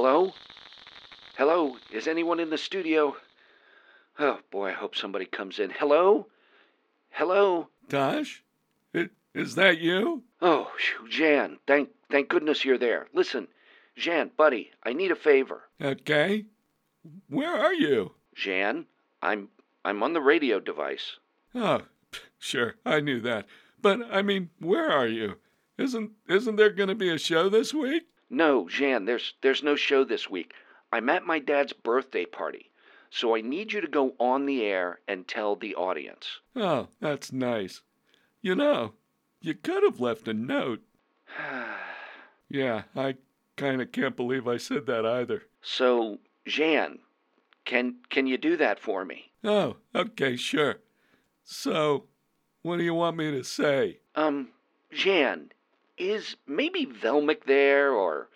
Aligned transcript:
Hello? 0.00 0.32
Hello? 1.36 1.76
Is 1.90 2.06
anyone 2.06 2.38
in 2.38 2.50
the 2.50 2.56
studio? 2.56 3.16
Oh, 4.16 4.38
boy, 4.52 4.68
I 4.68 4.72
hope 4.72 4.94
somebody 4.94 5.24
comes 5.24 5.58
in. 5.58 5.70
Hello? 5.70 6.28
Hello? 7.10 7.66
Tosh? 7.88 8.44
Is 9.34 9.56
that 9.56 9.78
you? 9.78 10.22
Oh, 10.40 10.70
Zhan, 11.10 11.56
thank, 11.66 11.88
thank 12.12 12.28
goodness 12.28 12.64
you're 12.64 12.78
there. 12.78 13.08
Listen, 13.12 13.48
Zhan, 13.98 14.30
buddy, 14.36 14.70
I 14.84 14.92
need 14.92 15.10
a 15.10 15.16
favor. 15.16 15.62
Okay. 15.82 16.44
Where 17.28 17.52
are 17.52 17.74
you? 17.74 18.12
Zhan, 18.36 18.84
I'm, 19.20 19.48
I'm 19.84 20.04
on 20.04 20.12
the 20.12 20.20
radio 20.20 20.60
device. 20.60 21.16
Oh, 21.56 21.82
sure, 22.38 22.76
I 22.86 23.00
knew 23.00 23.20
that. 23.22 23.46
But 23.82 24.02
I 24.12 24.22
mean, 24.22 24.50
where 24.60 24.92
are 24.92 25.08
you? 25.08 25.38
Isn't 25.76 26.12
isn't 26.28 26.54
there 26.54 26.70
going 26.70 26.88
to 26.88 26.94
be 26.94 27.10
a 27.10 27.18
show 27.18 27.48
this 27.48 27.74
week? 27.74 28.04
No, 28.30 28.64
Zhan, 28.66 29.06
there's, 29.06 29.34
there's 29.42 29.62
no 29.62 29.74
show 29.76 30.04
this 30.04 30.28
week. 30.28 30.52
I'm 30.92 31.08
at 31.08 31.24
my 31.26 31.38
dad's 31.38 31.72
birthday 31.72 32.24
party, 32.24 32.70
so 33.10 33.34
I 33.36 33.40
need 33.40 33.72
you 33.72 33.80
to 33.80 33.86
go 33.88 34.14
on 34.18 34.46
the 34.46 34.62
air 34.64 35.00
and 35.08 35.26
tell 35.26 35.56
the 35.56 35.74
audience. 35.74 36.26
Oh, 36.56 36.88
that's 37.00 37.32
nice. 37.32 37.82
You 38.42 38.54
know, 38.54 38.94
you 39.40 39.54
could 39.54 39.82
have 39.82 40.00
left 40.00 40.28
a 40.28 40.34
note. 40.34 40.82
Yeah, 42.50 42.84
I 42.96 43.16
kind 43.56 43.82
of 43.82 43.92
can't 43.92 44.16
believe 44.16 44.48
I 44.48 44.56
said 44.56 44.86
that 44.86 45.04
either. 45.04 45.42
so, 45.60 46.18
Zhan, 46.46 46.98
can, 47.66 47.96
can 48.08 48.26
you 48.26 48.38
do 48.38 48.56
that 48.56 48.80
for 48.80 49.04
me? 49.04 49.32
Oh, 49.44 49.76
okay, 49.94 50.34
sure. 50.36 50.76
So, 51.44 52.04
what 52.62 52.78
do 52.78 52.84
you 52.84 52.94
want 52.94 53.18
me 53.18 53.30
to 53.32 53.44
say? 53.44 53.98
Um, 54.14 54.48
Zhan, 54.94 55.50
is 55.98 56.36
maybe 56.46 56.86
Velmic 56.86 57.44
there 57.44 57.92
or 57.92 58.28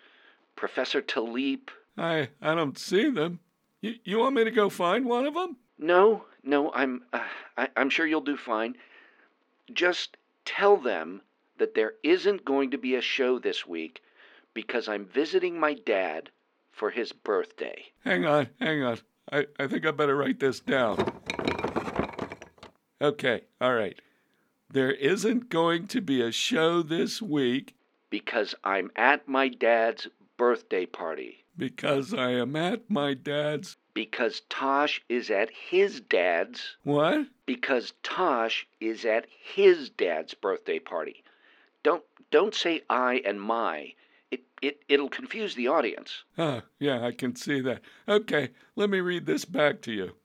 Professor 0.55 1.01
Taliep? 1.01 1.69
I 1.97 2.29
I 2.41 2.55
don't 2.55 2.77
see 2.77 3.09
them. 3.09 3.39
You 3.81 3.95
you 4.03 4.19
want 4.19 4.35
me 4.35 4.43
to 4.43 4.51
go 4.51 4.69
find 4.69 5.05
one 5.05 5.25
of 5.25 5.33
them? 5.33 5.57
No, 5.77 6.25
no, 6.43 6.71
I'm 6.73 7.03
uh, 7.11 7.23
I, 7.57 7.69
I'm 7.75 7.89
sure 7.89 8.05
you'll 8.05 8.21
do 8.21 8.37
fine. 8.37 8.75
Just 9.73 10.17
tell 10.45 10.77
them 10.77 11.21
that 11.57 11.75
there 11.75 11.93
isn't 12.03 12.45
going 12.45 12.71
to 12.71 12.77
be 12.77 12.95
a 12.95 13.01
show 13.01 13.39
this 13.39 13.65
week 13.65 14.01
because 14.53 14.87
I'm 14.87 15.05
visiting 15.05 15.59
my 15.59 15.73
dad 15.73 16.29
for 16.71 16.89
his 16.89 17.11
birthday. 17.11 17.85
Hang 18.03 18.25
on, 18.25 18.49
hang 18.59 18.83
on. 18.83 18.99
I, 19.31 19.47
I 19.59 19.67
think 19.67 19.85
I 19.85 19.91
better 19.91 20.15
write 20.15 20.39
this 20.39 20.59
down. 20.59 21.11
Okay, 23.01 23.41
all 23.61 23.73
right. 23.73 23.99
There 24.73 24.91
isn't 24.91 25.49
going 25.49 25.85
to 25.89 26.01
be 26.01 26.19
a 26.21 26.31
show 26.31 26.81
this 26.81 27.21
week 27.21 27.75
Because 28.09 28.55
I'm 28.63 28.89
at 28.95 29.27
my 29.27 29.47
dad's 29.47 30.07
birthday 30.35 30.87
party. 30.87 31.45
because 31.55 32.11
I 32.11 32.31
am 32.31 32.55
at 32.55 32.89
my 32.89 33.13
dad's. 33.13 33.77
Because 33.93 34.41
Tosh 34.49 34.99
is 35.07 35.29
at 35.29 35.51
his 35.51 36.01
dad's. 36.01 36.77
What? 36.83 37.27
Because 37.45 37.93
Tosh 38.01 38.65
is 38.81 39.05
at 39.05 39.27
his 39.53 39.91
dad's 39.91 40.33
birthday 40.33 40.79
party. 40.79 41.23
Don't 41.83 42.03
don't 42.31 42.55
say 42.55 42.81
I 42.89 43.21
and 43.23 43.39
my. 43.39 43.93
It 44.31 44.41
it 44.63 44.81
it'll 44.89 45.09
confuse 45.09 45.53
the 45.53 45.67
audience. 45.67 46.23
Oh, 46.35 46.63
yeah, 46.79 47.05
I 47.05 47.11
can 47.11 47.35
see 47.35 47.61
that. 47.61 47.81
Okay, 48.07 48.49
let 48.75 48.89
me 48.89 48.99
read 49.01 49.27
this 49.27 49.45
back 49.45 49.81
to 49.83 49.91
you. 49.91 50.15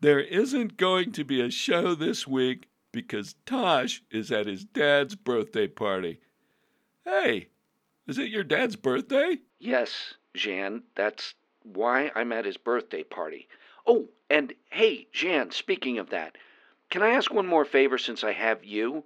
There 0.00 0.20
isn't 0.20 0.76
going 0.76 1.12
to 1.12 1.24
be 1.24 1.40
a 1.40 1.50
show 1.50 1.94
this 1.94 2.26
week 2.28 2.68
because 2.94 3.34
Tosh 3.44 4.02
is 4.10 4.30
at 4.30 4.46
his 4.46 4.64
dad's 4.64 5.16
birthday 5.16 5.66
party. 5.66 6.20
Hey, 7.04 7.48
is 8.06 8.18
it 8.18 8.30
your 8.30 8.44
dad's 8.44 8.76
birthday? 8.76 9.38
Yes, 9.58 10.14
Zhan, 10.36 10.82
that's 10.94 11.34
why 11.64 12.12
I'm 12.14 12.32
at 12.32 12.44
his 12.44 12.56
birthday 12.56 13.02
party. 13.02 13.48
Oh, 13.86 14.08
and 14.30 14.54
hey, 14.70 15.08
Zhan, 15.12 15.52
speaking 15.52 15.98
of 15.98 16.10
that, 16.10 16.36
can 16.88 17.02
I 17.02 17.10
ask 17.10 17.32
one 17.34 17.46
more 17.46 17.64
favor 17.64 17.98
since 17.98 18.22
I 18.22 18.32
have 18.32 18.64
you? 18.64 19.04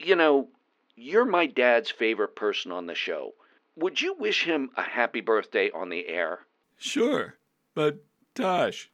You 0.00 0.16
know, 0.16 0.48
you're 0.96 1.24
my 1.24 1.46
dad's 1.46 1.90
favorite 1.90 2.34
person 2.34 2.72
on 2.72 2.86
the 2.86 2.94
show. 2.94 3.34
Would 3.76 4.02
you 4.02 4.14
wish 4.14 4.42
him 4.42 4.70
a 4.76 4.82
happy 4.82 5.20
birthday 5.20 5.70
on 5.70 5.88
the 5.88 6.08
air? 6.08 6.40
Sure, 6.76 7.36
but 7.74 8.04
Tosh, 8.34 8.90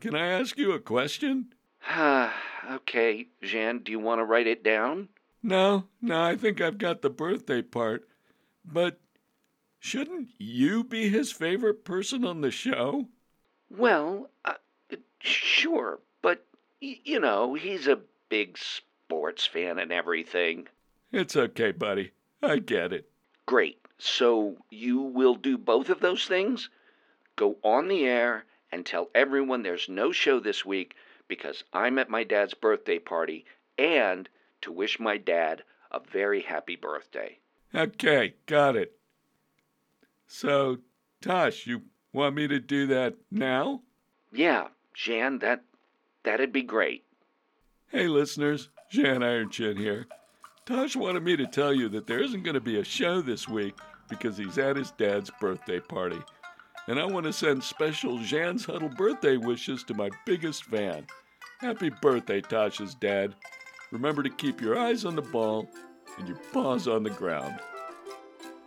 can 0.00 0.16
I 0.16 0.26
ask 0.26 0.58
you 0.58 0.72
a 0.72 0.80
question? 0.80 1.54
Ah, 1.88 2.34
okay, 2.70 3.28
Zhan, 3.42 3.82
do 3.82 3.90
you 3.92 3.98
want 3.98 4.18
to 4.18 4.24
write 4.24 4.46
it 4.46 4.62
down? 4.62 5.08
No, 5.42 5.88
no, 6.02 6.20
I 6.22 6.36
think 6.36 6.60
I've 6.60 6.78
got 6.78 7.00
the 7.00 7.08
birthday 7.10 7.62
part. 7.62 8.08
But 8.64 9.00
shouldn't 9.80 10.30
you 10.38 10.84
be 10.84 11.08
his 11.08 11.32
favorite 11.32 11.84
person 11.84 12.24
on 12.24 12.40
the 12.40 12.50
show? 12.50 13.08
Well, 13.70 14.30
uh, 14.44 14.54
sure, 15.20 16.00
but 16.22 16.44
y- 16.82 17.00
you 17.04 17.20
know, 17.20 17.54
he's 17.54 17.86
a 17.86 18.00
big 18.28 18.58
sports 18.58 19.46
fan 19.46 19.78
and 19.78 19.92
everything. 19.92 20.68
It's 21.12 21.36
okay, 21.36 21.72
buddy. 21.72 22.12
I 22.42 22.58
get 22.58 22.92
it. 22.92 23.08
Great. 23.46 23.80
So 23.98 24.58
you 24.70 25.00
will 25.00 25.36
do 25.36 25.56
both 25.56 25.88
of 25.90 26.00
those 26.00 26.26
things? 26.26 26.68
Go 27.36 27.58
on 27.62 27.88
the 27.88 28.04
air 28.06 28.44
and 28.72 28.84
tell 28.84 29.10
everyone 29.14 29.62
there's 29.62 29.88
no 29.88 30.12
show 30.12 30.40
this 30.40 30.64
week 30.64 30.96
because 31.28 31.64
I'm 31.72 31.98
at 31.98 32.10
my 32.10 32.24
dad's 32.24 32.54
birthday 32.54 32.98
party 32.98 33.44
and 33.78 34.28
to 34.62 34.72
wish 34.72 34.98
my 34.98 35.16
dad 35.16 35.62
a 35.90 36.00
very 36.00 36.42
happy 36.42 36.76
birthday. 36.76 37.38
Okay, 37.74 38.34
got 38.46 38.76
it. 38.76 38.96
So, 40.26 40.78
Tosh, 41.20 41.66
you 41.66 41.82
want 42.12 42.34
me 42.34 42.48
to 42.48 42.58
do 42.58 42.86
that 42.88 43.14
now? 43.30 43.82
Yeah, 44.32 44.68
Zhan, 44.94 45.40
that 45.40 45.62
that'd 46.24 46.52
be 46.52 46.62
great. 46.62 47.04
Hey, 47.88 48.08
listeners, 48.08 48.68
Zhan 48.92 49.20
Ironchin 49.20 49.78
here. 49.78 50.06
Tosh 50.64 50.96
wanted 50.96 51.22
me 51.22 51.36
to 51.36 51.46
tell 51.46 51.72
you 51.72 51.88
that 51.90 52.06
there 52.06 52.20
isn't 52.20 52.42
going 52.42 52.54
to 52.54 52.60
be 52.60 52.78
a 52.78 52.84
show 52.84 53.20
this 53.20 53.48
week 53.48 53.74
because 54.08 54.36
he's 54.36 54.58
at 54.58 54.76
his 54.76 54.90
dad's 54.92 55.30
birthday 55.40 55.78
party. 55.80 56.18
And 56.88 57.00
I 57.00 57.04
want 57.04 57.26
to 57.26 57.32
send 57.32 57.62
special 57.64 58.18
Zhan's 58.18 58.64
Huddle 58.64 58.88
birthday 58.88 59.36
wishes 59.36 59.82
to 59.84 59.94
my 59.94 60.10
biggest 60.24 60.64
fan. 60.64 61.06
Happy 61.60 61.90
birthday, 61.90 62.40
Tasha's 62.40 62.94
dad. 62.94 63.34
Remember 63.90 64.22
to 64.22 64.30
keep 64.30 64.60
your 64.60 64.78
eyes 64.78 65.04
on 65.04 65.16
the 65.16 65.22
ball 65.22 65.68
and 66.18 66.28
your 66.28 66.38
paws 66.52 66.86
on 66.86 67.02
the 67.02 67.10
ground. 67.10 67.60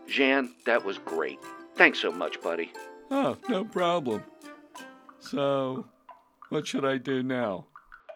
Zhan, 0.07 0.49
that 0.65 0.83
was 0.83 0.97
great. 0.97 1.39
Thanks 1.75 1.99
so 1.99 2.11
much, 2.11 2.41
buddy. 2.41 2.71
Oh, 3.11 3.37
no 3.47 3.63
problem. 3.63 4.23
So, 5.19 5.85
what 6.49 6.67
should 6.67 6.85
I 6.85 6.97
do 6.97 7.23
now? 7.23 7.67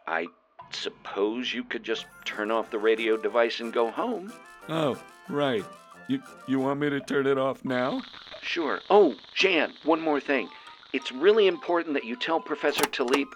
I 0.08 0.28
suppose 0.72 1.53
you 1.53 1.64
could 1.64 1.84
just 1.84 2.06
turn 2.25 2.52
off 2.52 2.72
the 2.72 2.80
radio 2.80 3.16
device 3.16 3.59
and 3.59 3.72
go 3.72 3.91
home. 3.91 4.34
Oh, 4.70 5.00
right. 5.30 5.64
You 6.08 6.22
you 6.47 6.59
want 6.59 6.80
me 6.80 6.90
to 6.90 7.00
turn 7.00 7.28
it 7.28 7.38
off 7.38 7.64
now? 7.64 8.02
Sure. 8.43 8.81
Oh, 8.89 9.15
Zhan, 9.35 9.71
one 9.83 10.01
more 10.01 10.19
thing. 10.19 10.49
It's 10.91 11.11
really 11.11 11.47
important 11.47 11.93
that 11.95 12.03
you 12.03 12.15
tell 12.15 12.39
Professor 12.39 12.83
Taliep 12.83 13.31